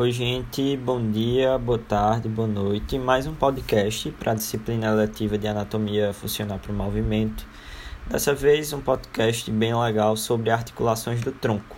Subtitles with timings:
[0.00, 2.96] Oi, gente, bom dia, boa tarde, boa noite.
[2.96, 7.44] Mais um podcast para a disciplina letiva de Anatomia Funcional para o Movimento.
[8.06, 11.76] Dessa vez, um podcast bem legal sobre articulações do tronco.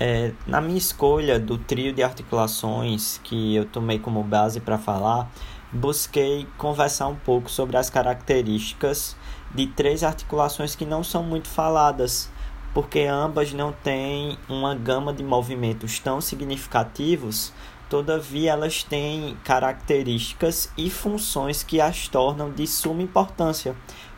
[0.00, 5.30] É, na minha escolha do trio de articulações que eu tomei como base para falar,
[5.70, 9.14] busquei conversar um pouco sobre as características
[9.54, 12.30] de três articulações que não são muito faladas
[12.74, 17.52] porque ambas não têm uma gama de movimentos tão significativos,
[17.88, 23.74] todavia elas têm características e funções que as tornam de suma importância,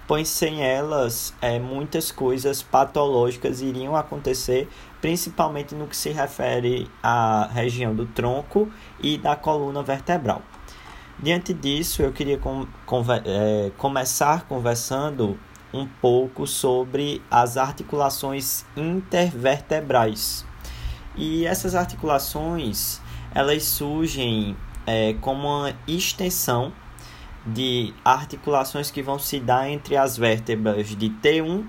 [0.06, 4.68] pois sem elas é, muitas coisas patológicas iriam acontecer,
[5.00, 8.68] principalmente no que se refere à região do tronco
[9.00, 10.42] e da coluna vertebral.
[11.22, 12.66] Diante disso, eu queria com,
[13.24, 15.38] é, começar conversando
[15.72, 20.44] um pouco sobre as articulações intervertebrais.
[21.16, 23.00] E essas articulações
[23.32, 24.56] elas surgem
[24.86, 26.72] é, como uma extensão
[27.46, 31.64] de articulações que vão se dar entre as vértebras de T1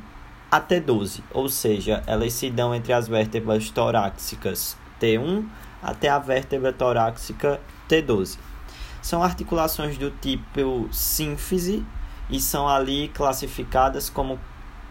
[0.52, 5.46] a T12, ou seja, elas se dão entre as vértebras torácicas T1
[5.82, 8.38] até a vértebra torácica T12.
[9.02, 11.86] São articulações do tipo sínfise
[12.32, 14.40] e são ali classificadas como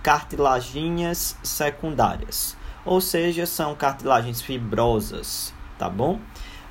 [0.02, 6.20] cartilaginhas secundárias, ou seja, são cartilagens fibrosas, tá bom?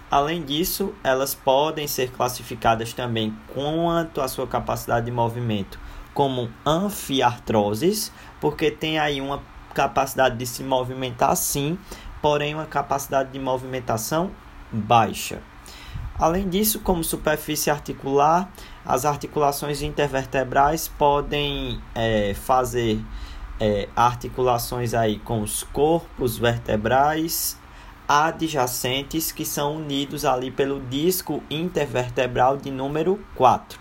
[0.10, 5.80] Além disso, elas podem ser classificadas também quanto à sua capacidade de movimento
[6.14, 8.12] como anfiartroses,
[8.42, 9.42] porque tem aí uma
[9.74, 11.78] capacidade de se movimentar sim,
[12.22, 14.32] porém uma capacidade de movimentação
[14.72, 15.42] baixa.
[16.20, 18.52] Além disso, como superfície articular,
[18.86, 23.00] as articulações intervertebrais podem é, fazer
[23.58, 27.58] é, articulações aí com os corpos vertebrais
[28.06, 33.80] adjacentes que são unidos ali pelo disco intervertebral de número 4.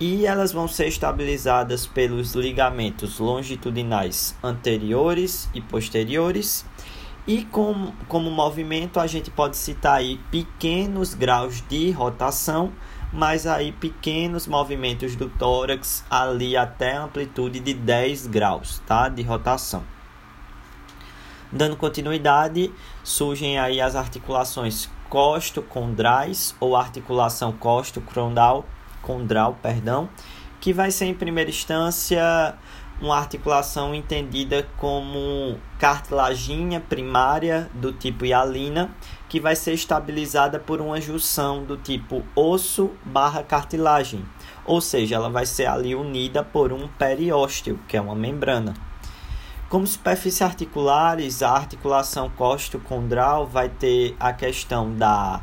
[0.00, 6.64] E elas vão ser estabilizadas pelos ligamentos longitudinais anteriores e posteriores
[7.28, 12.72] e com, como movimento, a gente pode citar aí pequenos graus de rotação,
[13.12, 19.10] mas aí pequenos movimentos do tórax ali até amplitude de 10 graus tá?
[19.10, 19.84] de rotação.
[21.52, 22.72] Dando continuidade,
[23.04, 28.64] surgem aí as articulações costocondrais ou articulação costocondral,
[29.02, 30.08] condral, perdão,
[30.60, 32.56] que vai ser em primeira instância
[33.00, 38.90] uma articulação entendida como cartilagínea primária do tipo hialina,
[39.28, 44.24] que vai ser estabilizada por uma junção do tipo osso barra cartilagem,
[44.64, 48.74] ou seja, ela vai ser ali unida por um periósteo, que é uma membrana.
[49.68, 55.42] Como superfície articulares, a articulação costocondral vai ter a questão da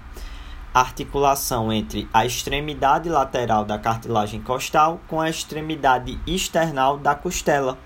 [0.76, 7.78] articulação entre a extremidade lateral da cartilagem costal com a extremidade external da costela,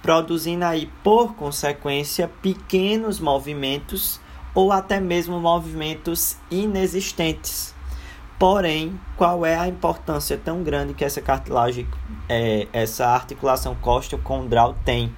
[0.00, 4.20] produzindo aí por consequência pequenos movimentos
[4.54, 7.74] ou até mesmo movimentos inexistentes.
[8.38, 11.86] Porém, qual é a importância tão grande que essa cartilagem,
[12.28, 15.12] é, essa articulação costocondral tem?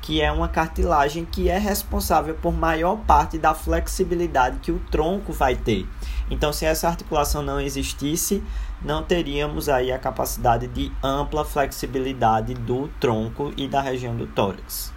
[0.00, 5.32] Que é uma cartilagem que é responsável por maior parte da flexibilidade que o tronco
[5.32, 5.86] vai ter.
[6.30, 8.42] Então, se essa articulação não existisse,
[8.82, 14.92] não teríamos aí a capacidade de ampla flexibilidade do tronco e da região do tórax.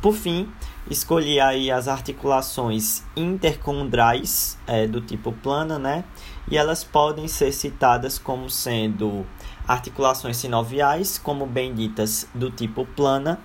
[0.00, 0.48] Por fim,
[0.90, 6.04] escolhi aí as articulações intercondrais é, do tipo plana, né?
[6.50, 9.24] E elas podem ser citadas como sendo
[9.66, 13.38] articulações sinoviais, como bem ditas, do tipo plana,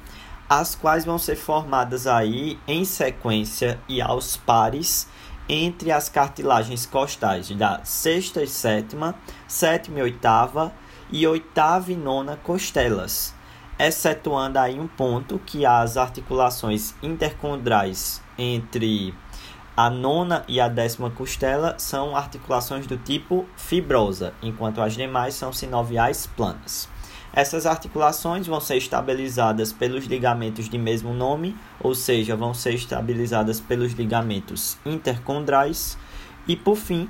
[0.49, 5.07] as quais vão ser formadas aí em sequência e aos pares
[5.49, 9.15] entre as cartilagens costais da sexta e sétima,
[9.47, 10.73] sétima e oitava
[11.09, 13.33] e oitava e nona costelas,
[13.79, 19.13] excetuando aí um ponto que as articulações intercondrais entre
[19.75, 25.53] a nona e a décima costela são articulações do tipo fibrosa, enquanto as demais são
[25.53, 26.89] sinoviais planas.
[27.33, 33.59] Essas articulações vão ser estabilizadas pelos ligamentos de mesmo nome, ou seja, vão ser estabilizadas
[33.59, 35.97] pelos ligamentos intercondrais
[36.47, 37.09] e por fim,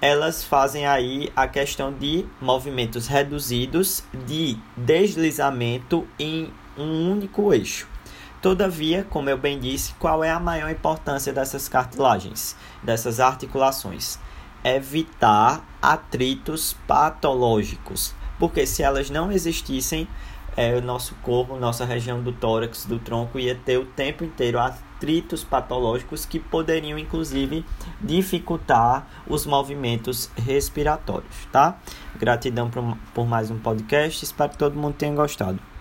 [0.00, 7.88] elas fazem aí a questão de movimentos reduzidos de deslizamento em um único eixo.
[8.42, 14.18] Todavia, como eu bem disse, qual é a maior importância dessas cartilagens, dessas articulações?
[14.62, 20.08] Evitar atritos patológicos porque se elas não existissem,
[20.56, 24.58] é, o nosso corpo, nossa região do tórax, do tronco, ia ter o tempo inteiro
[24.58, 27.64] atritos patológicos que poderiam, inclusive,
[28.00, 31.78] dificultar os movimentos respiratórios, tá?
[32.16, 35.73] Gratidão por, por mais um podcast, espero que todo mundo tenha gostado.